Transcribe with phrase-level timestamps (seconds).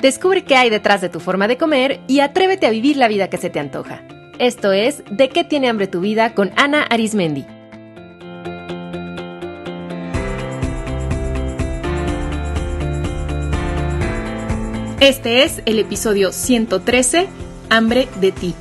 [0.00, 3.28] Descubre qué hay detrás de tu forma de comer y atrévete a vivir la vida
[3.28, 4.02] que se te antoja.
[4.38, 7.44] Esto es De qué tiene hambre tu vida con Ana Arismendi.
[15.00, 17.26] Este es el episodio 113,
[17.70, 18.54] Hambre de ti.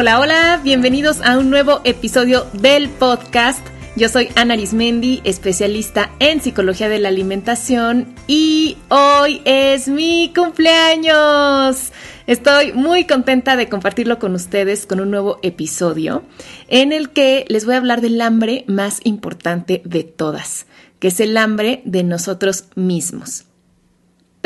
[0.00, 3.66] Hola, hola, bienvenidos a un nuevo episodio del podcast.
[3.96, 11.90] Yo soy Ana Arismendi, especialista en psicología de la alimentación y hoy es mi cumpleaños.
[12.28, 16.22] Estoy muy contenta de compartirlo con ustedes con un nuevo episodio
[16.68, 20.66] en el que les voy a hablar del hambre más importante de todas,
[21.00, 23.47] que es el hambre de nosotros mismos.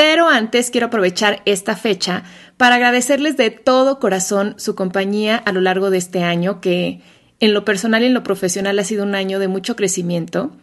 [0.05, 2.25] Pero antes quiero aprovechar esta fecha
[2.57, 7.01] para agradecerles de todo corazón su compañía a lo largo de este año, que
[7.39, 10.57] en lo personal y en lo profesional ha sido un año de mucho crecimiento.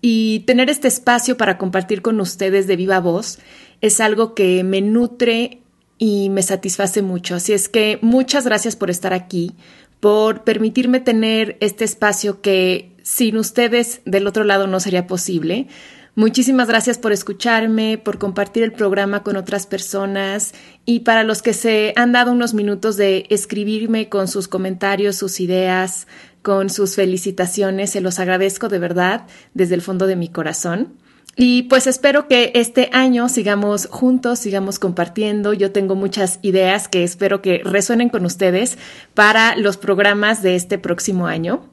[0.00, 3.38] Y tener este espacio para compartir con ustedes de viva voz
[3.82, 5.60] es algo que me nutre
[5.96, 7.36] y me satisface mucho.
[7.36, 9.52] Así es que muchas gracias por estar aquí,
[10.00, 15.68] por permitirme tener este espacio que sin ustedes del otro lado no sería posible.
[16.14, 20.52] Muchísimas gracias por escucharme, por compartir el programa con otras personas
[20.84, 25.40] y para los que se han dado unos minutos de escribirme con sus comentarios, sus
[25.40, 26.06] ideas,
[26.42, 30.98] con sus felicitaciones, se los agradezco de verdad desde el fondo de mi corazón.
[31.34, 35.54] Y pues espero que este año sigamos juntos, sigamos compartiendo.
[35.54, 38.76] Yo tengo muchas ideas que espero que resuenen con ustedes
[39.14, 41.71] para los programas de este próximo año.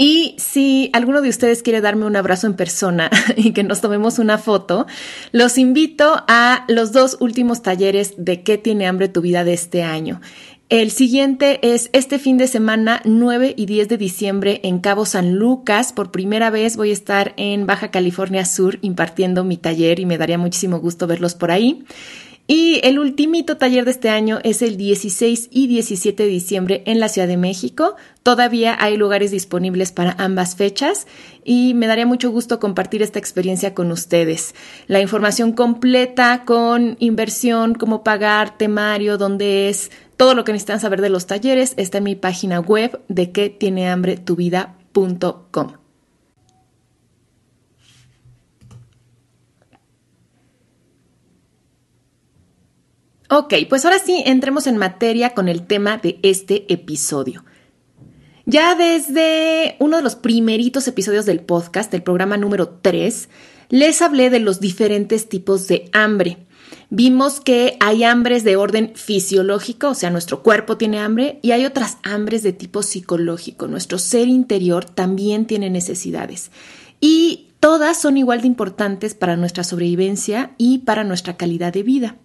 [0.00, 4.20] Y si alguno de ustedes quiere darme un abrazo en persona y que nos tomemos
[4.20, 4.86] una foto,
[5.32, 9.82] los invito a los dos últimos talleres de qué tiene hambre tu vida de este
[9.82, 10.20] año.
[10.68, 15.36] El siguiente es este fin de semana 9 y 10 de diciembre en Cabo San
[15.36, 15.94] Lucas.
[15.94, 20.18] Por primera vez voy a estar en Baja California Sur impartiendo mi taller y me
[20.18, 21.86] daría muchísimo gusto verlos por ahí.
[22.50, 26.98] Y el ultimito taller de este año es el 16 y 17 de diciembre en
[26.98, 27.96] la Ciudad de México.
[28.22, 31.06] Todavía hay lugares disponibles para ambas fechas
[31.44, 34.54] y me daría mucho gusto compartir esta experiencia con ustedes.
[34.86, 41.02] La información completa con inversión, cómo pagar, temario, dónde es, todo lo que necesitan saber
[41.02, 45.87] de los talleres está en mi página web de que tiene hambre tu vida.com.
[53.30, 57.44] Ok, pues ahora sí, entremos en materia con el tema de este episodio.
[58.46, 63.28] Ya desde uno de los primeritos episodios del podcast, del programa número 3,
[63.68, 66.46] les hablé de los diferentes tipos de hambre.
[66.88, 71.66] Vimos que hay hambres de orden fisiológico, o sea, nuestro cuerpo tiene hambre, y hay
[71.66, 73.66] otras hambres de tipo psicológico.
[73.66, 76.50] Nuestro ser interior también tiene necesidades.
[76.98, 82.16] Y todas son igual de importantes para nuestra sobrevivencia y para nuestra calidad de vida.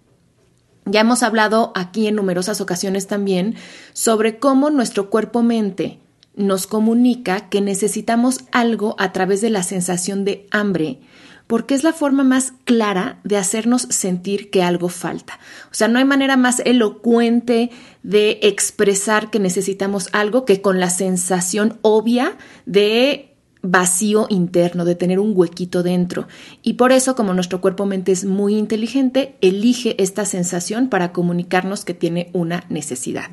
[0.86, 3.54] Ya hemos hablado aquí en numerosas ocasiones también
[3.92, 5.98] sobre cómo nuestro cuerpo-mente
[6.36, 10.98] nos comunica que necesitamos algo a través de la sensación de hambre,
[11.46, 15.38] porque es la forma más clara de hacernos sentir que algo falta.
[15.70, 17.70] O sea, no hay manera más elocuente
[18.02, 23.33] de expresar que necesitamos algo que con la sensación obvia de
[23.64, 26.28] vacío interno, de tener un huequito dentro.
[26.62, 31.94] Y por eso, como nuestro cuerpo-mente es muy inteligente, elige esta sensación para comunicarnos que
[31.94, 33.30] tiene una necesidad.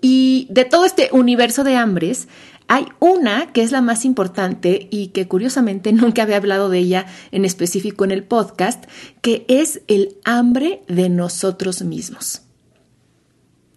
[0.00, 2.28] Y de todo este universo de hambres,
[2.66, 7.06] hay una que es la más importante y que curiosamente nunca había hablado de ella
[7.30, 8.84] en específico en el podcast,
[9.22, 12.42] que es el hambre de nosotros mismos.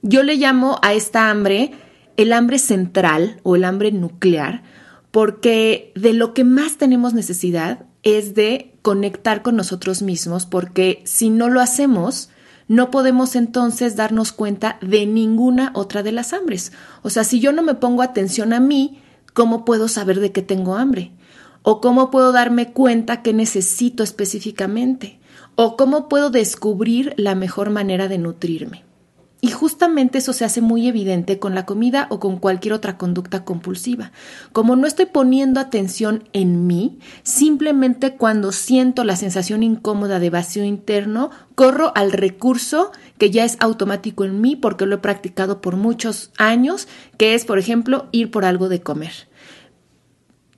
[0.01, 1.71] Yo le llamo a esta hambre
[2.17, 4.63] el hambre central o el hambre nuclear,
[5.11, 11.29] porque de lo que más tenemos necesidad es de conectar con nosotros mismos, porque si
[11.29, 12.29] no lo hacemos,
[12.67, 16.71] no podemos entonces darnos cuenta de ninguna otra de las hambres.
[17.03, 19.01] O sea, si yo no me pongo atención a mí,
[19.33, 21.11] ¿cómo puedo saber de qué tengo hambre?
[21.63, 25.19] ¿O cómo puedo darme cuenta qué necesito específicamente?
[25.55, 28.85] ¿O cómo puedo descubrir la mejor manera de nutrirme?
[29.43, 33.43] Y justamente eso se hace muy evidente con la comida o con cualquier otra conducta
[33.43, 34.11] compulsiva.
[34.53, 40.63] Como no estoy poniendo atención en mí, simplemente cuando siento la sensación incómoda de vacío
[40.63, 45.75] interno, corro al recurso que ya es automático en mí porque lo he practicado por
[45.75, 46.87] muchos años,
[47.17, 49.27] que es, por ejemplo, ir por algo de comer.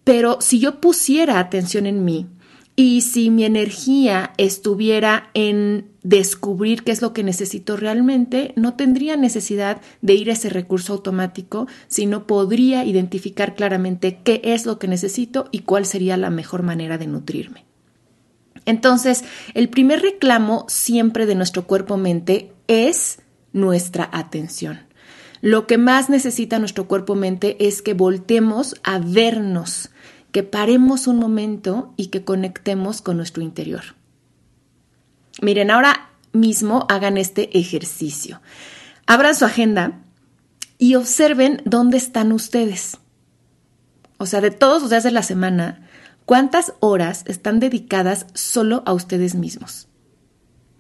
[0.04, 2.28] Pero si yo pusiera atención en mí
[2.76, 9.16] y si mi energía estuviera en descubrir qué es lo que necesito realmente, no tendría
[9.16, 14.88] necesidad de ir a ese recurso automático, sino podría identificar claramente qué es lo que
[14.88, 17.66] necesito y cuál sería la mejor manera de nutrirme.
[18.66, 19.24] Entonces,
[19.54, 23.20] el primer reclamo siempre de nuestro cuerpo-mente es
[23.52, 24.80] nuestra atención.
[25.42, 29.90] Lo que más necesita nuestro cuerpo-mente es que voltemos a vernos,
[30.32, 33.84] que paremos un momento y que conectemos con nuestro interior.
[35.42, 38.42] Miren, ahora mismo hagan este ejercicio.
[39.06, 40.00] Abran su agenda
[40.78, 42.98] y observen dónde están ustedes.
[44.18, 45.88] O sea, de todos los días de la semana,
[46.26, 49.88] ¿cuántas horas están dedicadas solo a ustedes mismos?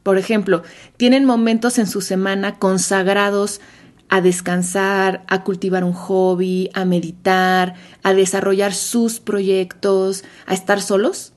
[0.04, 0.64] Por ejemplo,
[0.98, 3.62] tienen momentos en su semana consagrados
[4.10, 11.33] a descansar, a cultivar un hobby, a meditar, a desarrollar sus proyectos, a estar solos?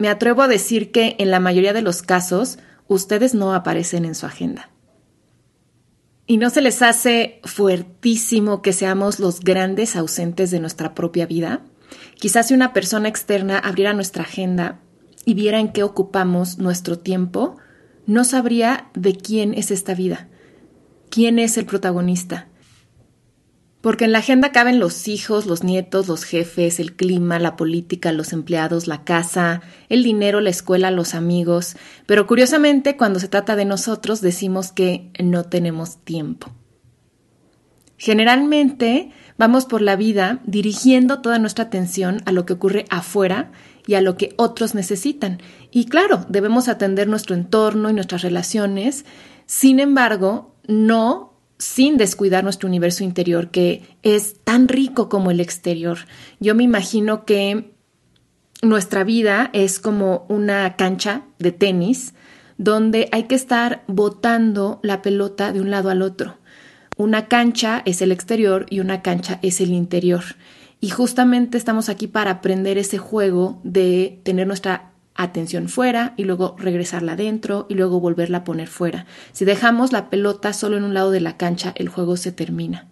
[0.00, 2.58] Me atrevo a decir que en la mayoría de los casos
[2.88, 4.70] ustedes no aparecen en su agenda.
[6.26, 11.60] ¿Y no se les hace fuertísimo que seamos los grandes ausentes de nuestra propia vida?
[12.14, 14.80] Quizás si una persona externa abriera nuestra agenda
[15.26, 17.58] y viera en qué ocupamos nuestro tiempo,
[18.06, 20.28] no sabría de quién es esta vida,
[21.10, 22.48] quién es el protagonista,
[23.80, 28.12] porque en la agenda caben los hijos, los nietos, los jefes, el clima, la política,
[28.12, 31.76] los empleados, la casa, el dinero, la escuela, los amigos.
[32.06, 36.52] Pero curiosamente, cuando se trata de nosotros, decimos que no tenemos tiempo.
[37.96, 43.50] Generalmente vamos por la vida dirigiendo toda nuestra atención a lo que ocurre afuera
[43.86, 45.38] y a lo que otros necesitan.
[45.70, 49.04] Y claro, debemos atender nuestro entorno y nuestras relaciones.
[49.46, 51.29] Sin embargo, no
[51.60, 55.98] sin descuidar nuestro universo interior, que es tan rico como el exterior.
[56.40, 57.74] Yo me imagino que
[58.62, 62.14] nuestra vida es como una cancha de tenis
[62.56, 66.38] donde hay que estar botando la pelota de un lado al otro.
[66.96, 70.24] Una cancha es el exterior y una cancha es el interior.
[70.80, 74.89] Y justamente estamos aquí para aprender ese juego de tener nuestra
[75.22, 79.06] atención fuera y luego regresarla adentro y luego volverla a poner fuera.
[79.32, 82.88] Si dejamos la pelota solo en un lado de la cancha, el juego se termina.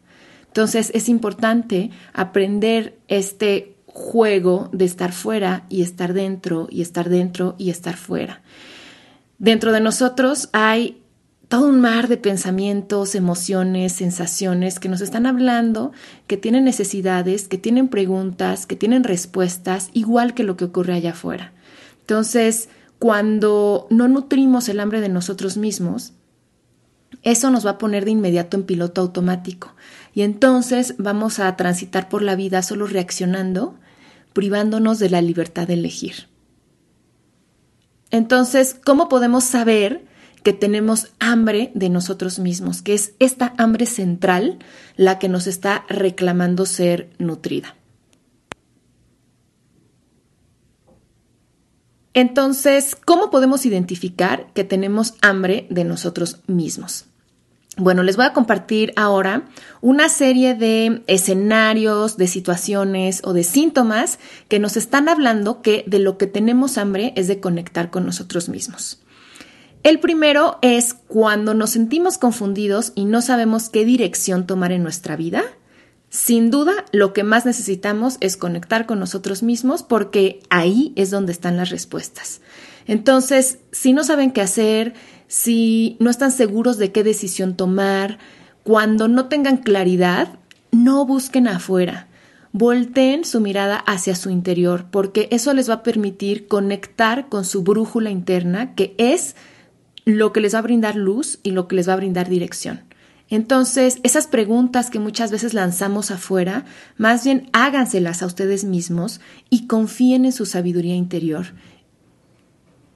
[0.46, 7.54] Entonces es importante aprender este juego de estar fuera y estar dentro y estar dentro
[7.58, 8.42] y estar fuera.
[9.38, 11.02] Dentro de nosotros hay
[11.48, 15.92] todo un mar de pensamientos, emociones, sensaciones que nos están hablando,
[16.26, 21.12] que tienen necesidades, que tienen preguntas, que tienen respuestas, igual que lo que ocurre allá
[21.12, 21.52] afuera.
[22.08, 26.14] Entonces, cuando no nutrimos el hambre de nosotros mismos,
[27.22, 29.74] eso nos va a poner de inmediato en piloto automático.
[30.14, 33.74] Y entonces vamos a transitar por la vida solo reaccionando,
[34.32, 36.28] privándonos de la libertad de elegir.
[38.10, 40.06] Entonces, ¿cómo podemos saber
[40.42, 42.80] que tenemos hambre de nosotros mismos?
[42.80, 44.60] Que es esta hambre central
[44.96, 47.74] la que nos está reclamando ser nutrida.
[52.18, 57.04] Entonces, ¿cómo podemos identificar que tenemos hambre de nosotros mismos?
[57.76, 59.44] Bueno, les voy a compartir ahora
[59.82, 64.18] una serie de escenarios, de situaciones o de síntomas
[64.48, 68.48] que nos están hablando que de lo que tenemos hambre es de conectar con nosotros
[68.48, 69.00] mismos.
[69.84, 75.14] El primero es cuando nos sentimos confundidos y no sabemos qué dirección tomar en nuestra
[75.14, 75.44] vida
[76.10, 81.32] sin duda, lo que más necesitamos es conectar con nosotros mismos porque ahí es donde
[81.32, 82.40] están las respuestas.
[82.86, 84.94] Entonces, si no saben qué hacer,
[85.26, 88.18] si no están seguros de qué decisión tomar,
[88.62, 90.38] cuando no tengan claridad,
[90.70, 92.08] no busquen afuera.
[92.52, 97.62] Volteen su mirada hacia su interior porque eso les va a permitir conectar con su
[97.62, 99.36] brújula interna, que es
[100.06, 102.87] lo que les va a brindar luz y lo que les va a brindar dirección.
[103.30, 106.64] Entonces, esas preguntas que muchas veces lanzamos afuera,
[106.96, 109.20] más bien háganselas a ustedes mismos
[109.50, 111.46] y confíen en su sabiduría interior.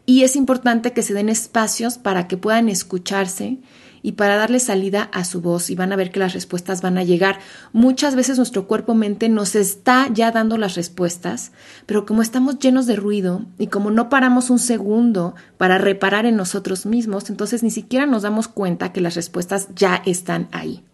[0.06, 3.58] Y es importante que se den espacios para que puedan escucharse
[4.02, 6.98] y para darle salida a su voz y van a ver que las respuestas van
[6.98, 7.38] a llegar.
[7.72, 11.52] Muchas veces nuestro cuerpo-mente nos está ya dando las respuestas,
[11.86, 16.36] pero como estamos llenos de ruido y como no paramos un segundo para reparar en
[16.36, 20.84] nosotros mismos, entonces ni siquiera nos damos cuenta que las respuestas ya están ahí.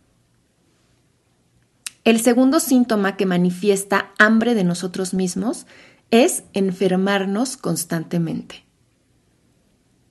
[2.04, 5.66] El segundo síntoma que manifiesta hambre de nosotros mismos
[6.10, 8.67] es enfermarnos constantemente.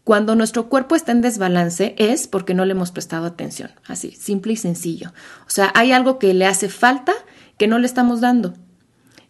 [0.07, 4.53] Cuando nuestro cuerpo está en desbalance es porque no le hemos prestado atención, así, simple
[4.53, 5.11] y sencillo.
[5.45, 7.11] O sea, hay algo que le hace falta
[7.57, 8.53] que no le estamos dando.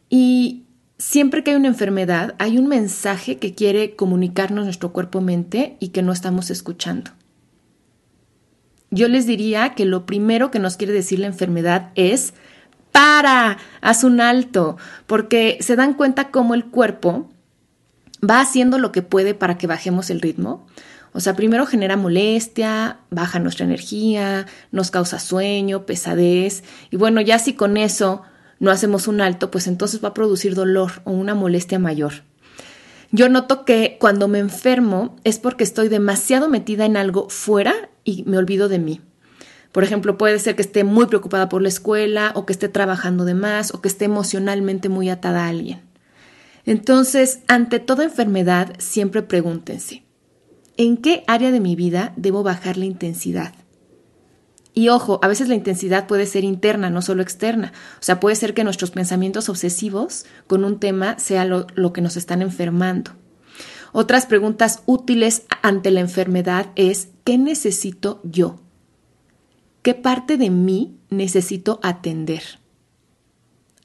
[0.08, 0.66] Y
[1.00, 6.04] siempre que hay una enfermedad, hay un mensaje que quiere comunicarnos nuestro cuerpo-mente y que
[6.04, 7.10] no estamos escuchando.
[8.92, 12.36] Yo les diría que lo primero que nos quiere decir la enfermedad es
[12.92, 17.32] para, haz un alto, porque se dan cuenta cómo el cuerpo
[18.28, 20.66] va haciendo lo que puede para que bajemos el ritmo.
[21.14, 27.40] O sea, primero genera molestia, baja nuestra energía, nos causa sueño, pesadez, y bueno, ya
[27.40, 28.22] si con eso
[28.60, 32.14] no hacemos un alto, pues entonces va a producir dolor o una molestia mayor.
[33.12, 38.24] Yo noto que cuando me enfermo es porque estoy demasiado metida en algo fuera y
[38.26, 39.02] me olvido de mí.
[39.72, 43.26] Por ejemplo, puede ser que esté muy preocupada por la escuela o que esté trabajando
[43.26, 45.82] de más o que esté emocionalmente muy atada a alguien.
[46.68, 50.04] Entonces, ante toda enfermedad, siempre pregúntense,
[50.76, 53.56] ¿en qué área de mi vida debo bajar la intensidad?
[54.74, 57.72] Y ojo, a veces la intensidad puede ser interna, no solo externa.
[58.02, 62.18] O sea, puede ser que nuestros pensamientos obsesivos con un tema sea lo, que nos
[62.18, 63.12] están enfermando.
[63.94, 68.60] Otras preguntas útiles ante la enfermedad es, ¿qué necesito yo?
[69.84, 72.44] ¿Qué parte de mí necesito atender?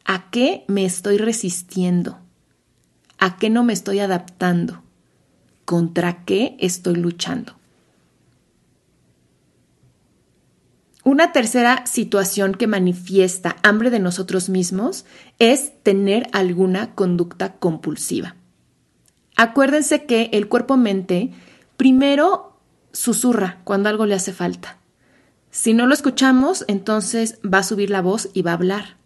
[0.05, 2.22] ¿A qué me estoy resistiendo?
[3.25, 4.83] ¿A qué no me estoy adaptando?
[5.65, 7.55] ¿Contra qué estoy luchando?
[11.05, 15.05] Una tercera situación que manifiesta hambre de nosotros mismos
[15.39, 18.35] es tener alguna conducta compulsiva.
[19.37, 21.31] Acuérdense que el cuerpo-mente
[21.77, 22.59] primero
[22.91, 24.79] susurra cuando algo le hace falta.
[25.53, 28.97] Si no lo escuchamos, entonces va a subir la voz y va a hablar.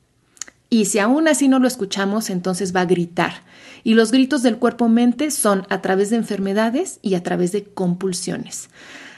[0.69, 3.43] Y si aún así no lo escuchamos, entonces va a gritar.
[3.85, 8.69] Y los gritos del cuerpo-mente son a través de enfermedades y a través de compulsiones.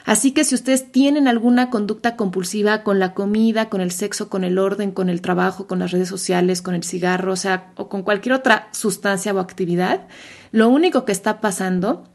[0.05, 4.43] Así que si ustedes tienen alguna conducta compulsiva con la comida, con el sexo, con
[4.43, 7.89] el orden, con el trabajo, con las redes sociales, con el cigarro, o sea, o
[7.89, 10.07] con cualquier otra sustancia o actividad,
[10.51, 12.09] lo único que está pasando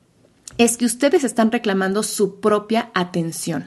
[0.58, 3.66] es que ustedes están reclamando su propia atención.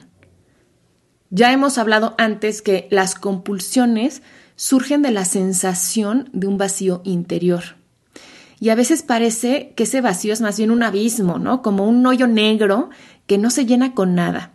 [1.30, 4.22] Ya hemos hablado antes que las compulsiones
[4.58, 7.78] surgen de la sensación de un vacío interior.
[8.60, 11.62] Y a veces parece que ese vacío es más bien un abismo, ¿no?
[11.62, 12.90] Como un hoyo negro
[13.28, 14.54] que no se llena con nada.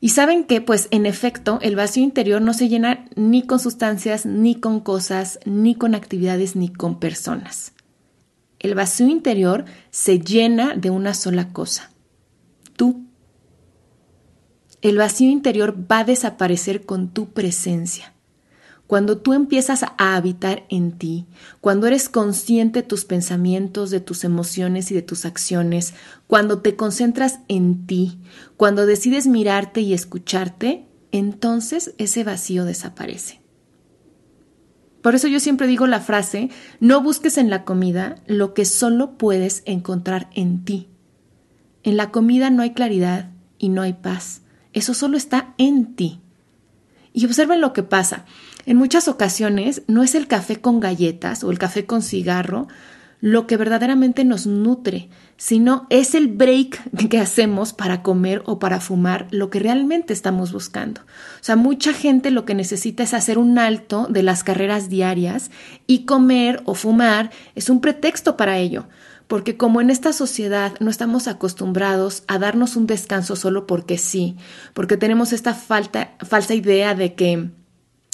[0.00, 4.26] Y saben que, pues en efecto, el vacío interior no se llena ni con sustancias,
[4.26, 7.72] ni con cosas, ni con actividades, ni con personas.
[8.58, 11.90] El vacío interior se llena de una sola cosa,
[12.76, 13.06] tú.
[14.82, 18.09] El vacío interior va a desaparecer con tu presencia.
[18.90, 21.24] Cuando tú empiezas a habitar en ti,
[21.60, 25.94] cuando eres consciente de tus pensamientos, de tus emociones y de tus acciones,
[26.26, 28.18] cuando te concentras en ti,
[28.56, 33.40] cuando decides mirarte y escucharte, entonces ese vacío desaparece.
[35.02, 39.16] Por eso yo siempre digo la frase, no busques en la comida lo que solo
[39.16, 40.88] puedes encontrar en ti.
[41.84, 44.42] En la comida no hay claridad y no hay paz.
[44.72, 46.18] Eso solo está en ti.
[47.12, 48.24] Y observen lo que pasa.
[48.66, 52.68] En muchas ocasiones no es el café con galletas o el café con cigarro
[53.20, 58.80] lo que verdaderamente nos nutre, sino es el break que hacemos para comer o para
[58.80, 61.02] fumar lo que realmente estamos buscando.
[61.02, 65.50] O sea, mucha gente lo que necesita es hacer un alto de las carreras diarias
[65.86, 68.86] y comer o fumar es un pretexto para ello
[69.26, 74.36] porque como en esta sociedad no estamos acostumbrados a darnos un descanso solo porque sí,
[74.74, 77.50] porque tenemos esta falta, falsa idea de que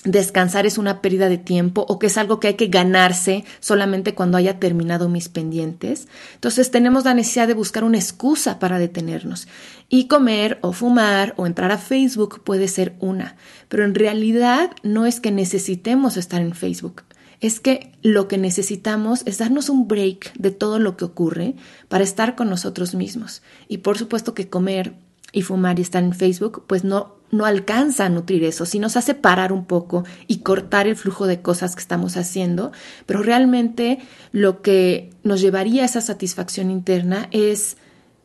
[0.06, 4.14] descansar es una pérdida de tiempo o que es algo que hay que ganarse solamente
[4.14, 6.08] cuando haya terminado mis pendientes.
[6.34, 9.48] Entonces tenemos la necesidad de buscar una excusa para detenernos.
[9.88, 13.36] Y comer o fumar o entrar a Facebook puede ser una,
[13.68, 17.02] pero en realidad no es que necesitemos estar en Facebook
[17.40, 21.54] es que lo que necesitamos es darnos un break de todo lo que ocurre
[21.88, 23.42] para estar con nosotros mismos.
[23.68, 24.94] Y por supuesto que comer
[25.36, 28.96] y fumar y estar en Facebook, pues no, no alcanza a nutrir eso, si nos
[28.96, 32.72] hace parar un poco y cortar el flujo de cosas que estamos haciendo,
[33.04, 33.98] pero realmente
[34.32, 37.76] lo que nos llevaría a esa satisfacción interna es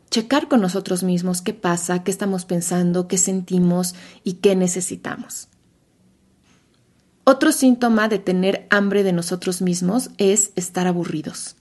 [0.10, 5.50] checar con nosotros mismos qué pasa, qué estamos pensando, qué sentimos y qué necesitamos.
[7.25, 11.58] Otro síntoma de tener hambre de nosotros mismos es estar aburridos.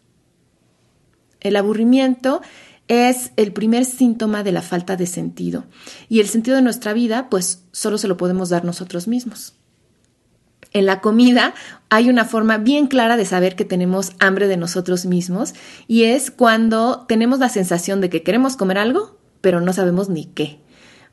[1.41, 2.41] El aburrimiento
[2.91, 5.65] es el primer síntoma de la falta de sentido
[6.09, 9.55] y el sentido de nuestra vida pues solo se lo podemos dar nosotros mismos.
[10.73, 11.55] En la comida
[11.89, 15.55] hay una forma bien clara de saber que tenemos hambre de nosotros mismos
[15.87, 20.25] y es cuando tenemos la sensación de que queremos comer algo, pero no sabemos ni
[20.25, 20.59] qué.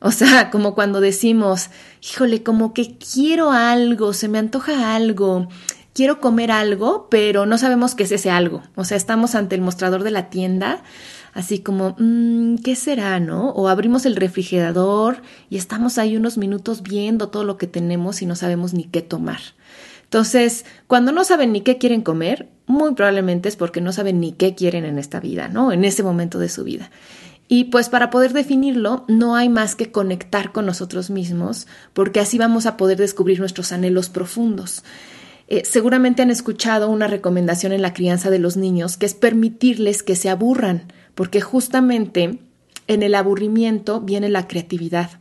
[0.00, 1.70] O sea, como cuando decimos,
[2.02, 5.48] híjole, como que quiero algo, se me antoja algo,
[5.92, 8.64] quiero comer algo, pero no sabemos qué es ese algo.
[8.74, 10.82] O sea, estamos ante el mostrador de la tienda,
[11.38, 13.50] así como, mmm, ¿qué será, no?
[13.50, 18.26] O abrimos el refrigerador y estamos ahí unos minutos viendo todo lo que tenemos y
[18.26, 19.38] no sabemos ni qué tomar.
[20.02, 24.32] Entonces, cuando no saben ni qué quieren comer, muy probablemente es porque no saben ni
[24.32, 25.70] qué quieren en esta vida, ¿no?
[25.70, 26.90] En ese momento de su vida.
[27.46, 32.36] Y pues para poder definirlo, no hay más que conectar con nosotros mismos, porque así
[32.36, 34.82] vamos a poder descubrir nuestros anhelos profundos.
[35.46, 40.02] Eh, seguramente han escuchado una recomendación en la crianza de los niños, que es permitirles
[40.02, 42.38] que se aburran, porque justamente
[42.86, 45.18] en el aburrimiento viene la creatividad.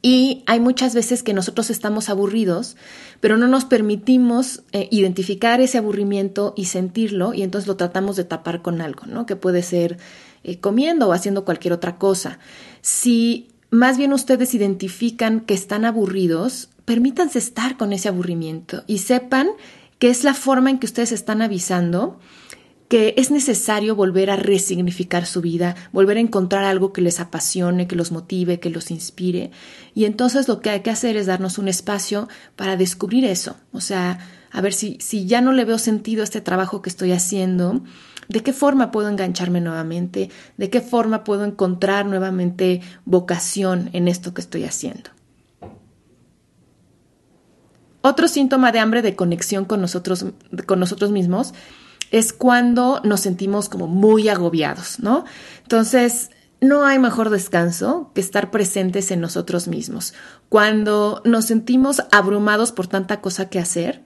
[0.00, 2.76] Y hay muchas veces que nosotros estamos aburridos,
[3.18, 8.22] pero no nos permitimos eh, identificar ese aburrimiento y sentirlo, y entonces lo tratamos de
[8.22, 9.26] tapar con algo, ¿no?
[9.26, 9.98] Que puede ser
[10.44, 12.38] eh, comiendo o haciendo cualquier otra cosa.
[12.80, 19.48] Si más bien ustedes identifican que están aburridos, permítanse estar con ese aburrimiento y sepan
[19.98, 22.20] que es la forma en que ustedes están avisando
[22.92, 27.86] que es necesario volver a resignificar su vida, volver a encontrar algo que les apasione,
[27.86, 29.50] que los motive, que los inspire.
[29.94, 33.56] Y entonces lo que hay que hacer es darnos un espacio para descubrir eso.
[33.72, 34.18] O sea,
[34.50, 37.82] a ver si, si ya no le veo sentido a este trabajo que estoy haciendo,
[38.28, 40.30] ¿De qué forma puedo engancharme nuevamente?
[40.58, 45.10] ¿De qué forma puedo encontrar nuevamente vocación en esto que estoy haciendo?
[48.02, 50.26] Otro síntoma de hambre de conexión con nosotros,
[50.66, 51.52] con nosotros mismos
[52.12, 55.24] es cuando nos sentimos como muy agobiados, ¿no?
[55.62, 60.14] Entonces, no hay mejor descanso que estar presentes en nosotros mismos.
[60.48, 64.04] Cuando nos sentimos abrumados por tanta cosa que hacer,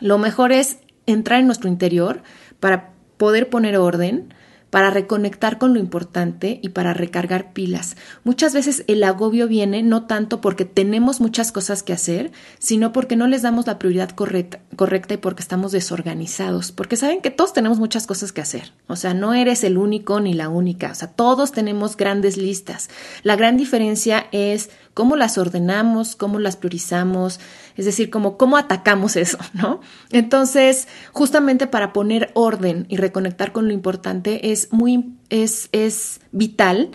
[0.00, 2.22] lo mejor es entrar en nuestro interior
[2.58, 4.34] para poder poner orden,
[4.74, 7.96] para reconectar con lo importante y para recargar pilas.
[8.24, 13.14] Muchas veces el agobio viene no tanto porque tenemos muchas cosas que hacer, sino porque
[13.14, 17.52] no les damos la prioridad correcta, correcta y porque estamos desorganizados, porque saben que todos
[17.52, 18.72] tenemos muchas cosas que hacer.
[18.88, 22.90] O sea, no eres el único ni la única, o sea, todos tenemos grandes listas.
[23.22, 27.40] La gran diferencia es cómo las ordenamos, cómo las priorizamos,
[27.76, 29.80] es decir, cómo, cómo atacamos eso, ¿no?
[30.10, 36.92] Entonces, justamente para poner orden y reconectar con lo importante es muy, es, es vital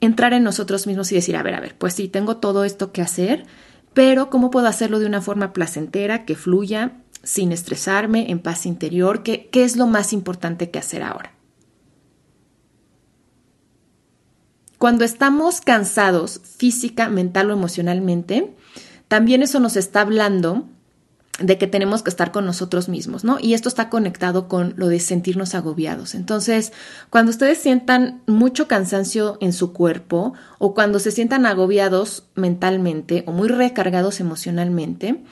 [0.00, 2.90] entrar en nosotros mismos y decir, a ver, a ver, pues sí, tengo todo esto
[2.90, 3.44] que hacer,
[3.92, 9.22] pero ¿cómo puedo hacerlo de una forma placentera, que fluya, sin estresarme, en paz interior?
[9.22, 11.32] ¿Qué, qué es lo más importante que hacer ahora?
[14.80, 18.54] Cuando estamos cansados física, mental o emocionalmente,
[19.08, 20.70] también eso nos está hablando
[21.38, 23.36] de que tenemos que estar con nosotros mismos, ¿no?
[23.38, 26.14] Y esto está conectado con lo de sentirnos agobiados.
[26.14, 26.72] Entonces,
[27.10, 33.32] cuando ustedes sientan mucho cansancio en su cuerpo o cuando se sientan agobiados mentalmente o
[33.32, 35.22] muy recargados emocionalmente,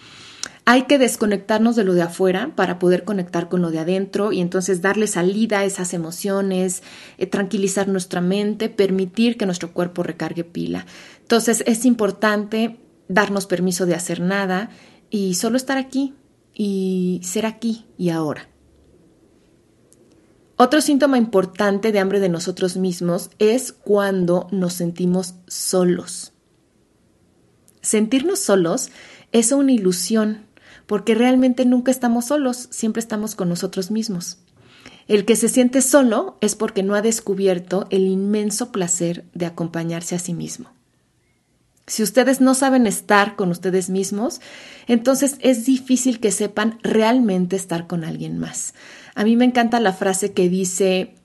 [0.70, 4.42] hay que desconectarnos de lo de afuera para poder conectar con lo de adentro y
[4.42, 6.82] entonces darle salida a esas emociones,
[7.16, 10.84] eh, tranquilizar nuestra mente, permitir que nuestro cuerpo recargue pila.
[11.22, 12.76] Entonces es importante
[13.08, 14.68] darnos permiso de hacer nada
[15.08, 16.12] y solo estar aquí
[16.52, 18.50] y ser aquí y ahora.
[20.56, 26.34] Otro síntoma importante de hambre de nosotros mismos es cuando nos sentimos solos.
[27.80, 28.90] Sentirnos solos
[29.32, 30.47] es una ilusión
[30.88, 34.38] porque realmente nunca estamos solos, siempre estamos con nosotros mismos.
[35.06, 40.14] El que se siente solo es porque no ha descubierto el inmenso placer de acompañarse
[40.14, 40.70] a sí mismo.
[41.86, 44.40] Si ustedes no saben estar con ustedes mismos,
[44.86, 48.72] entonces es difícil que sepan realmente estar con alguien más.
[49.14, 51.16] A mí me encanta la frase que dice,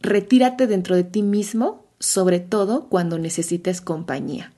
[0.00, 4.52] retírate dentro de ti mismo, sobre todo cuando necesites compañía.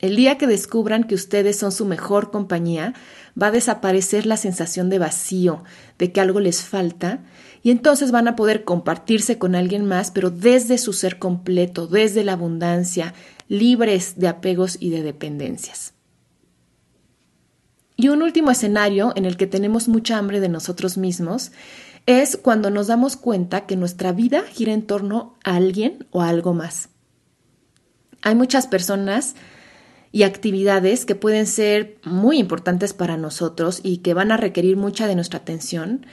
[0.00, 2.94] El día que descubran que ustedes son su mejor compañía,
[3.40, 5.62] va a desaparecer la sensación de vacío,
[5.98, 7.20] de que algo les falta,
[7.62, 12.24] y entonces van a poder compartirse con alguien más, pero desde su ser completo, desde
[12.24, 13.12] la abundancia,
[13.48, 15.92] libres de apegos y de dependencias.
[17.96, 21.52] Y un último escenario en el que tenemos mucha hambre de nosotros mismos
[22.06, 26.30] es cuando nos damos cuenta que nuestra vida gira en torno a alguien o a
[26.30, 26.88] algo más.
[28.22, 29.34] Hay muchas personas
[30.12, 35.06] y actividades que pueden ser muy importantes para nosotros y que van a requerir mucha
[35.06, 36.06] de nuestra atención,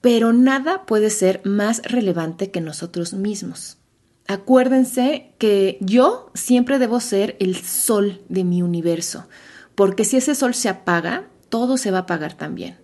[0.00, 3.78] pero nada puede ser más relevante que nosotros mismos.
[4.28, 9.26] Acuérdense que yo siempre debo ser el sol de mi universo,
[9.76, 12.76] porque si ese sol se apaga, todo se va a apagar también.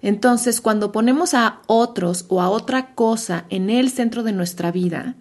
[0.00, 5.16] Entonces, cuando ponemos a otros o a otra cosa en el centro de nuestra vida,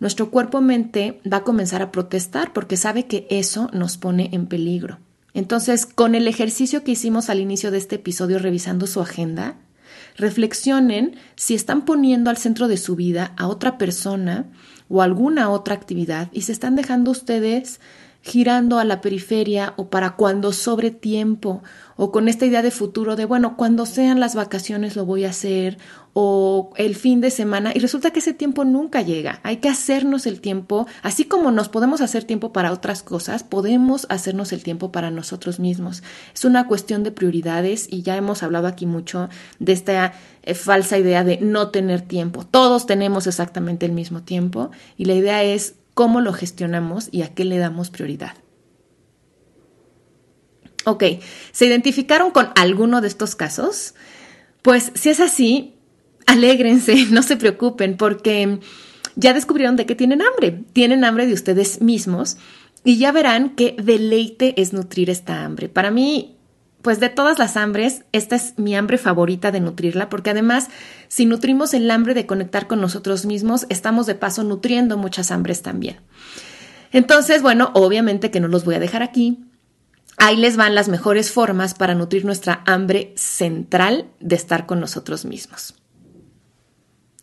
[0.00, 4.98] nuestro cuerpo-mente va a comenzar a protestar porque sabe que eso nos pone en peligro.
[5.34, 9.56] Entonces, con el ejercicio que hicimos al inicio de este episodio revisando su agenda,
[10.16, 14.46] reflexionen si están poniendo al centro de su vida a otra persona
[14.88, 17.80] o alguna otra actividad y se están dejando ustedes
[18.22, 21.62] girando a la periferia o para cuando sobre tiempo
[21.96, 25.30] o con esta idea de futuro de, bueno, cuando sean las vacaciones lo voy a
[25.30, 25.78] hacer
[26.12, 29.40] o el fin de semana y resulta que ese tiempo nunca llega.
[29.42, 34.06] Hay que hacernos el tiempo, así como nos podemos hacer tiempo para otras cosas, podemos
[34.10, 36.02] hacernos el tiempo para nosotros mismos.
[36.32, 39.28] Es una cuestión de prioridades y ya hemos hablado aquí mucho
[39.58, 42.44] de esta eh, falsa idea de no tener tiempo.
[42.44, 47.34] Todos tenemos exactamente el mismo tiempo y la idea es cómo lo gestionamos y a
[47.34, 48.34] qué le damos prioridad.
[50.84, 51.04] Ok,
[51.52, 53.94] ¿se identificaron con alguno de estos casos?
[54.62, 55.74] Pues si es así,
[56.26, 58.60] alégrense, no se preocupen, porque
[59.16, 60.62] ya descubrieron de qué tienen hambre.
[60.72, 62.36] Tienen hambre de ustedes mismos
[62.84, 65.68] y ya verán qué deleite es nutrir esta hambre.
[65.68, 66.36] Para mí,
[66.82, 70.68] pues de todas las hambres, esta es mi hambre favorita de nutrirla, porque además,
[71.08, 75.62] si nutrimos el hambre de conectar con nosotros mismos, estamos de paso nutriendo muchas hambres
[75.62, 75.96] también.
[76.92, 79.38] Entonces, bueno, obviamente que no los voy a dejar aquí.
[80.16, 85.24] Ahí les van las mejores formas para nutrir nuestra hambre central de estar con nosotros
[85.24, 85.74] mismos.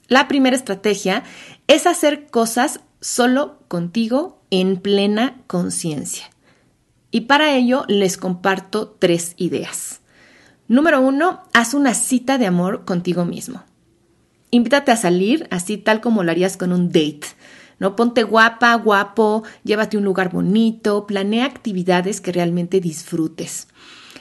[0.08, 1.24] La primera estrategia
[1.68, 6.26] es hacer cosas solo contigo en plena conciencia.
[7.12, 10.02] Y para ello les comparto tres ideas.
[10.68, 13.64] Número uno, haz una cita de amor contigo mismo.
[14.52, 17.28] Invítate a salir, así tal como lo harías con un date.
[17.82, 17.96] ¿No?
[17.96, 23.68] Ponte guapa, guapo, llévate un lugar bonito, planea actividades que realmente disfrutes.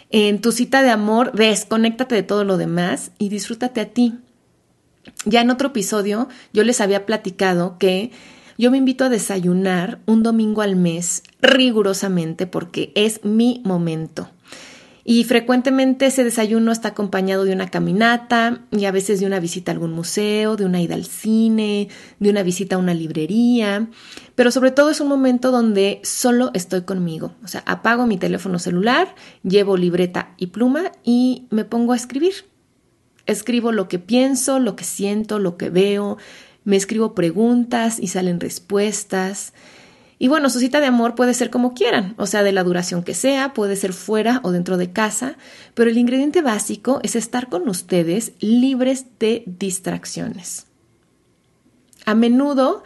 [0.09, 4.15] En tu cita de amor, desconéctate de todo lo demás y disfrútate a ti.
[5.27, 8.13] Ya en otro episodio yo les había platicado que
[8.57, 14.31] yo me invito a desayunar un domingo al mes rigurosamente porque es mi momento.
[15.05, 19.73] Y frecuentemente ese desayuno está acompañado de una caminata y a veces de una visita
[19.73, 23.89] a algún museo, de una ida al cine, de una visita a una librería,
[24.35, 27.35] pero sobre todo es un momento donde solo estoy conmigo.
[27.45, 32.33] O sea, apago mi teléfono celular, llevo libreta y pluma y me pongo a escribir.
[33.27, 36.19] Escribo lo que pienso, lo que siento, lo que veo,
[36.65, 39.53] me escribo preguntas y salen respuestas.
[40.23, 43.03] Y bueno, su cita de amor puede ser como quieran, o sea, de la duración
[43.03, 45.39] que sea, puede ser fuera o dentro de casa,
[45.73, 50.67] pero el ingrediente básico es estar con ustedes libres de distracciones.
[52.05, 52.83] A menudo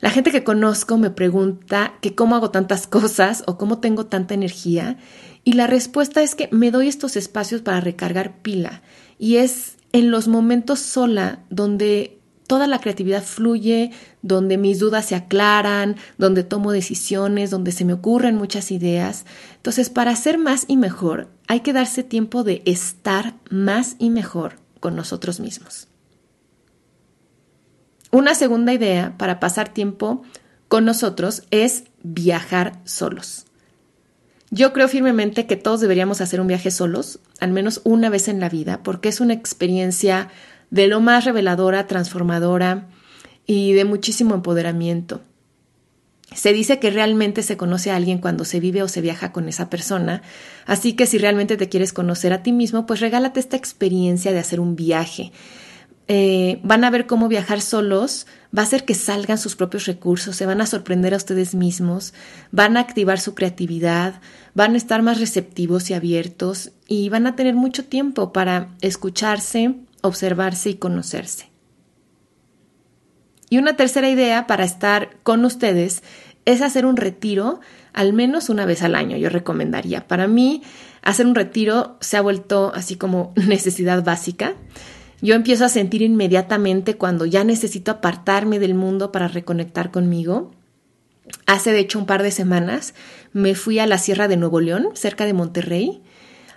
[0.00, 4.32] la gente que conozco me pregunta que cómo hago tantas cosas o cómo tengo tanta
[4.32, 4.96] energía
[5.44, 8.80] y la respuesta es que me doy estos espacios para recargar pila
[9.18, 12.19] y es en los momentos sola donde
[12.50, 17.92] toda la creatividad fluye, donde mis dudas se aclaran, donde tomo decisiones, donde se me
[17.92, 19.24] ocurren muchas ideas.
[19.54, 24.54] Entonces, para ser más y mejor, hay que darse tiempo de estar más y mejor
[24.80, 25.86] con nosotros mismos.
[28.10, 30.22] Una segunda idea para pasar tiempo
[30.66, 33.46] con nosotros es viajar solos.
[34.50, 38.40] Yo creo firmemente que todos deberíamos hacer un viaje solos, al menos una vez en
[38.40, 40.30] la vida, porque es una experiencia
[40.70, 42.88] de lo más reveladora, transformadora
[43.46, 45.20] y de muchísimo empoderamiento.
[46.34, 49.48] Se dice que realmente se conoce a alguien cuando se vive o se viaja con
[49.48, 50.22] esa persona,
[50.64, 54.38] así que si realmente te quieres conocer a ti mismo, pues regálate esta experiencia de
[54.38, 55.32] hacer un viaje.
[56.12, 60.34] Eh, van a ver cómo viajar solos va a hacer que salgan sus propios recursos,
[60.34, 62.14] se van a sorprender a ustedes mismos,
[62.50, 64.20] van a activar su creatividad,
[64.54, 69.76] van a estar más receptivos y abiertos y van a tener mucho tiempo para escucharse,
[70.02, 71.50] observarse y conocerse.
[73.48, 76.02] Y una tercera idea para estar con ustedes
[76.44, 77.60] es hacer un retiro
[77.92, 80.06] al menos una vez al año, yo recomendaría.
[80.06, 80.62] Para mí,
[81.02, 84.54] hacer un retiro se ha vuelto así como necesidad básica.
[85.20, 90.52] Yo empiezo a sentir inmediatamente cuando ya necesito apartarme del mundo para reconectar conmigo.
[91.46, 92.94] Hace de hecho un par de semanas
[93.32, 96.02] me fui a la Sierra de Nuevo León, cerca de Monterrey,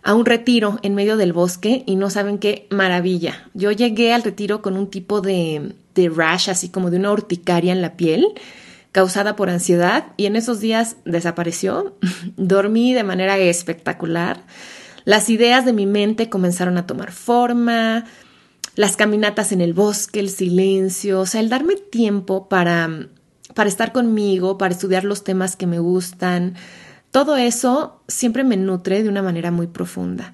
[0.03, 3.49] a un retiro en medio del bosque y no saben qué maravilla.
[3.53, 7.71] Yo llegué al retiro con un tipo de, de rash, así como de una urticaria
[7.71, 8.27] en la piel
[8.93, 11.97] causada por ansiedad y en esos días desapareció.
[12.37, 14.43] Dormí de manera espectacular.
[15.03, 18.05] Las ideas de mi mente comenzaron a tomar forma,
[18.75, 23.07] las caminatas en el bosque, el silencio, o sea, el darme tiempo para,
[23.53, 26.55] para estar conmigo, para estudiar los temas que me gustan,
[27.13, 30.33] todo eso siempre me nutre de una manera muy profunda.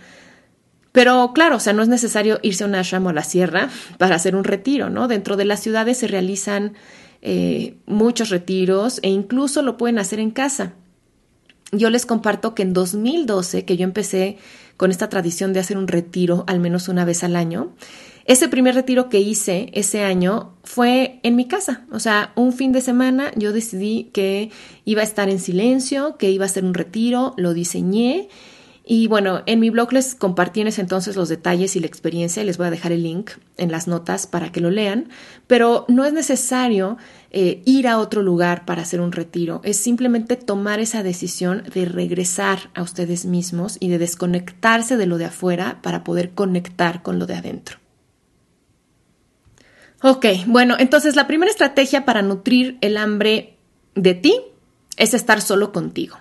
[0.94, 3.70] Pero claro, o sea, no es necesario irse a un ashram o a la sierra
[3.98, 5.10] para hacer un retiro, ¿no?
[5.10, 6.76] Dentro de las ciudades se realizan
[7.22, 10.72] eh, muchos retiros e incluso lo pueden hacer en casa.
[11.74, 14.38] yo les comparto que en 2012, que yo empecé
[14.78, 17.74] con esta tradición de hacer un retiro al menos una vez al año,
[18.30, 22.72] ese primer retiro que hice ese año fue en mi casa, o sea, un fin
[22.72, 24.52] de semana yo decidí que
[24.86, 28.30] iba a estar en silencio, que iba a hacer un retiro, lo diseñé
[28.86, 32.44] y bueno, en mi blog les compartí en ese entonces los detalles y la experiencia,
[32.44, 35.10] les voy a dejar el link en las notas para que lo lean,
[35.48, 36.98] pero no es necesario
[37.32, 41.86] eh, ir a otro lugar para hacer un retiro, es simplemente tomar esa decisión de
[41.86, 47.18] regresar a ustedes mismos y de desconectarse de lo de afuera para poder conectar con
[47.18, 47.80] lo de adentro.
[50.02, 53.58] Ok, bueno, entonces la primera estrategia para nutrir el hambre
[53.96, 54.34] de ti
[54.96, 56.18] es estar solo contigo.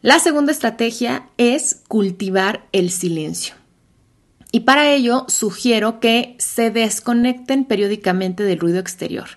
[0.00, 3.54] La segunda estrategia es cultivar el silencio.
[4.52, 9.28] Y para ello sugiero que se desconecten periódicamente del ruido exterior,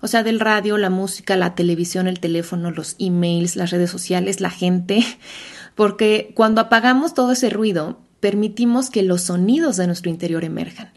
[0.00, 4.40] o sea, del radio, la música, la televisión, el teléfono, los emails, las redes sociales,
[4.40, 5.04] la gente,
[5.76, 10.90] porque cuando apagamos todo ese ruido, permitimos que los sonidos de nuestro interior emerjan.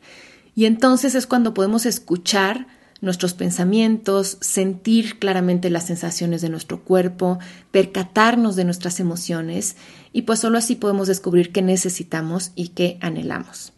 [0.59, 2.67] Y entonces es cuando podemos escuchar
[2.99, 7.39] nuestros pensamientos, sentir claramente las sensaciones de nuestro cuerpo,
[7.71, 9.77] percatarnos de nuestras emociones
[10.11, 13.71] y pues solo así podemos descubrir qué necesitamos y qué anhelamos.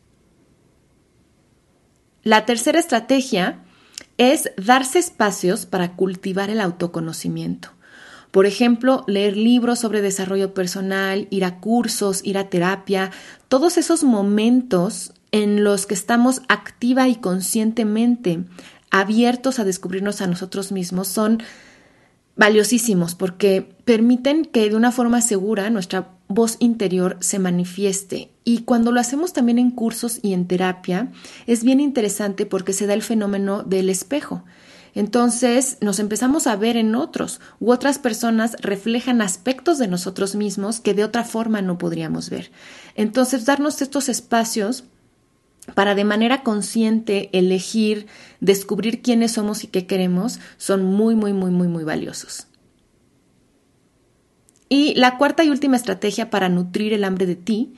[2.23, 3.59] La tercera estrategia
[4.17, 7.69] es darse espacios para cultivar el autoconocimiento.
[8.31, 13.11] Por ejemplo, leer libros sobre desarrollo personal, ir a cursos, ir a terapia,
[13.49, 18.43] todos esos momentos en los que estamos activa y conscientemente
[18.89, 21.41] abiertos a descubrirnos a nosotros mismos son
[22.35, 28.31] valiosísimos porque permiten que de una forma segura nuestra voz interior se manifieste.
[28.43, 31.11] Y cuando lo hacemos también en cursos y en terapia,
[31.45, 34.43] es bien interesante porque se da el fenómeno del espejo.
[34.93, 40.81] Entonces nos empezamos a ver en otros u otras personas reflejan aspectos de nosotros mismos
[40.81, 42.51] que de otra forma no podríamos ver.
[42.95, 44.83] Entonces darnos estos espacios
[45.75, 48.07] para de manera consciente elegir,
[48.39, 52.47] descubrir quiénes somos y qué queremos, son muy, muy, muy, muy, muy valiosos.
[54.69, 57.73] Y la cuarta y última estrategia para nutrir el hambre de ti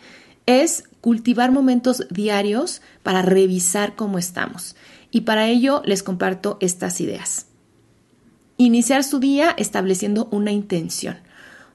[0.46, 4.76] es cultivar momentos diarios para revisar cómo estamos.
[5.12, 7.48] Y para ello les comparto estas ideas.
[8.58, 11.18] Iniciar su día estableciendo una intención.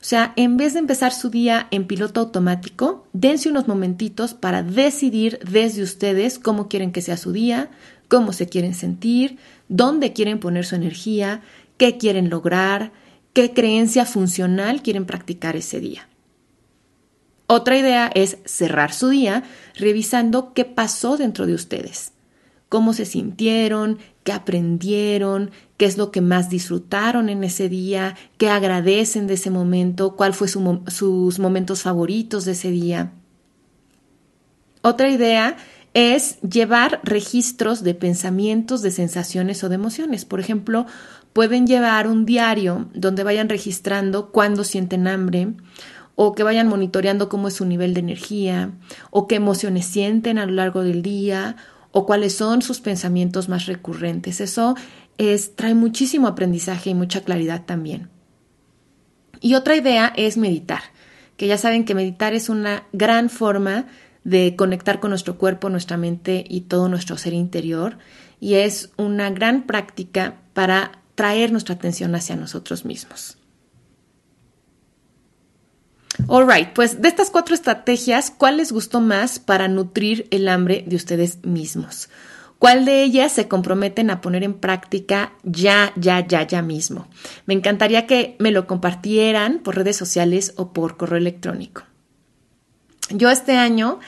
[0.00, 4.62] O sea, en vez de empezar su día en piloto automático, dense unos momentitos para
[4.62, 7.68] decidir desde ustedes cómo quieren que sea su día,
[8.06, 11.42] cómo se quieren sentir, dónde quieren poner su energía,
[11.78, 12.92] qué quieren lograr,
[13.32, 16.08] qué creencia funcional quieren practicar ese día.
[17.48, 19.42] Otra idea es cerrar su día
[19.74, 22.12] revisando qué pasó dentro de ustedes,
[22.68, 28.50] cómo se sintieron, qué aprendieron, qué es lo que más disfrutaron en ese día, qué
[28.50, 33.10] agradecen de ese momento, cuál fue sus momentos favoritos de ese día.
[34.82, 35.56] Otra idea
[35.94, 40.26] es llevar registros de pensamientos, de sensaciones o de emociones.
[40.26, 40.84] Por ejemplo,
[41.32, 45.54] pueden llevar un diario donde vayan registrando cuándo sienten hambre
[46.16, 48.72] o que vayan monitoreando cómo es su nivel de energía
[49.10, 51.56] o qué emociones sienten a lo largo del día
[51.92, 54.40] o cuáles son sus pensamientos más recurrentes.
[54.40, 54.76] Eso
[55.16, 58.10] es, trae muchísimo aprendizaje y mucha claridad también.
[59.40, 60.82] Y otra idea es meditar,
[61.36, 63.86] que ya saben que meditar es una gran forma
[64.24, 67.98] de conectar con nuestro cuerpo, nuestra mente y todo nuestro ser interior,
[68.40, 73.37] y es una gran práctica para traer nuestra atención hacia nosotros mismos.
[76.26, 80.96] Alright, pues de estas cuatro estrategias, ¿cuál les gustó más para nutrir el hambre de
[80.96, 82.08] ustedes mismos?
[82.58, 87.06] ¿Cuál de ellas se comprometen a poner en práctica ya, ya, ya, ya mismo?
[87.46, 91.82] Me encantaría que me lo compartieran por redes sociales o por correo electrónico.
[93.10, 94.00] Yo este año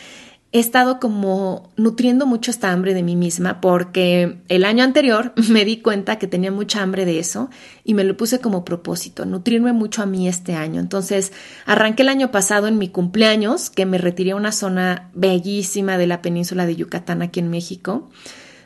[0.53, 5.65] he estado como nutriendo mucho esta hambre de mí misma porque el año anterior me
[5.65, 7.51] di cuenta que tenía mucha hambre de eso
[7.85, 10.81] y me lo puse como propósito, nutrirme mucho a mí este año.
[10.81, 11.33] Entonces
[11.67, 16.07] arranqué el año pasado en mi cumpleaños que me retiré a una zona bellísima de
[16.07, 18.11] la península de Yucatán aquí en México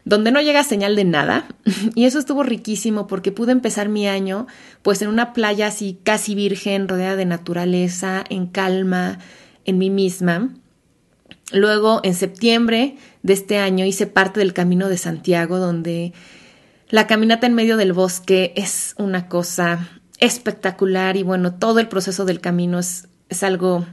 [0.07, 1.47] donde no llega señal de nada.
[1.95, 4.47] Y eso estuvo riquísimo porque pude empezar mi año
[4.83, 9.19] pues en una playa así casi virgen, rodeada de naturaleza, en calma,
[9.65, 10.51] en mí misma.
[11.53, 16.13] Luego, en septiembre de este año, hice parte del Camino de Santiago, donde
[16.89, 22.25] la caminata en medio del bosque es una cosa espectacular y bueno, todo el proceso
[22.25, 23.85] del camino es, es algo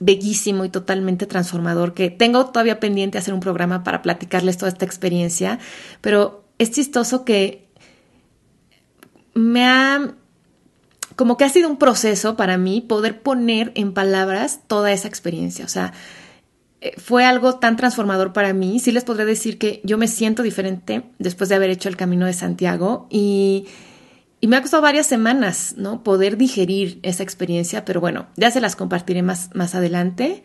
[0.00, 4.84] bellísimo y totalmente transformador que tengo todavía pendiente hacer un programa para platicarles toda esta
[4.84, 5.58] experiencia,
[6.00, 7.68] pero es chistoso que
[9.34, 10.14] me ha
[11.16, 15.66] como que ha sido un proceso para mí poder poner en palabras toda esa experiencia.
[15.66, 15.92] O sea,
[16.96, 18.78] fue algo tan transformador para mí.
[18.78, 22.26] Sí les podré decir que yo me siento diferente después de haber hecho el camino
[22.26, 23.66] de Santiago y,
[24.40, 26.02] y me ha costado varias semanas, ¿no?
[26.02, 30.42] Poder digerir esa experiencia, pero bueno, ya se las compartiré más, más adelante.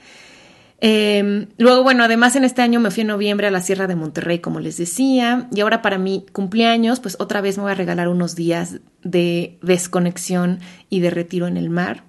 [0.82, 3.96] Em, luego, bueno, además en este año me fui en noviembre a la Sierra de
[3.96, 7.76] Monterrey, como les decía, y ahora para mi cumpleaños, pues otra vez me voy a
[7.76, 12.04] regalar unos días de desconexión y de retiro en el mar.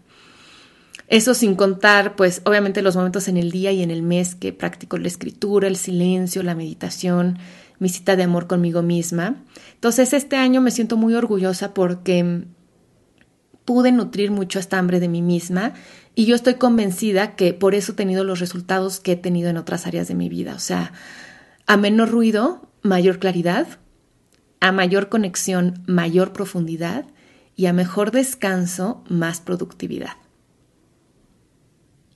[1.09, 4.53] Eso sin contar, pues obviamente los momentos en el día y en el mes que
[4.53, 7.39] practico la escritura, el silencio, la meditación,
[7.79, 9.45] mi cita de amor conmigo misma.
[9.75, 12.45] Entonces este año me siento muy orgullosa porque
[13.65, 15.75] pude nutrir mucho esta hambre de mí misma
[16.15, 19.59] y yo estoy convencida que por eso he tenido los resultados que he tenido en
[19.59, 20.55] otras áreas de mi vida.
[20.55, 20.93] O sea,
[21.67, 23.67] a menor ruido, mayor claridad,
[24.61, 27.05] a mayor conexión, mayor profundidad
[27.55, 30.17] y a mejor descanso, más productividad.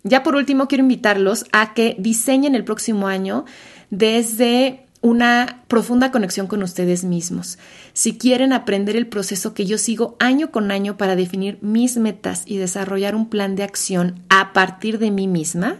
[0.02, 3.44] Ya por último, quiero invitarlos a que diseñen el próximo año
[3.90, 7.58] desde una profunda conexión con ustedes mismos.
[7.92, 12.42] Si quieren aprender el proceso que yo sigo año con año para definir mis metas
[12.46, 15.78] y desarrollar un plan de acción a partir de mí misma,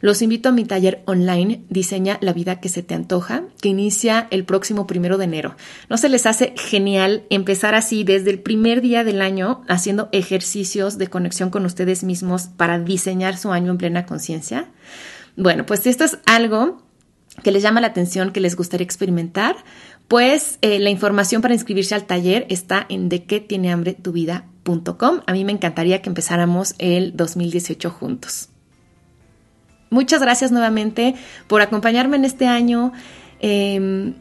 [0.00, 4.26] los invito a mi taller online Diseña la vida que se te antoja, que inicia
[4.30, 5.56] el próximo primero de enero.
[5.88, 10.98] ¿No se les hace genial empezar así desde el primer día del año haciendo ejercicios
[10.98, 14.70] de conexión con ustedes mismos para diseñar su año en plena conciencia?
[15.36, 16.82] Bueno, pues esto es algo
[17.42, 19.56] que les llama la atención, que les gustaría experimentar,
[20.08, 24.12] pues eh, la información para inscribirse al taller está en de qué tiene hambre tu
[24.12, 25.20] vida.com.
[25.26, 28.48] A mí me encantaría que empezáramos el 2018 juntos.
[29.90, 31.16] Muchas gracias nuevamente
[31.48, 32.92] por acompañarme en este año.
[33.40, 34.14] Em,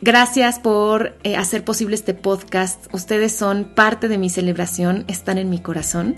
[0.00, 2.86] gracias por eh, hacer posible este podcast.
[2.92, 6.16] Ustedes son parte de mi celebración, están en mi corazón.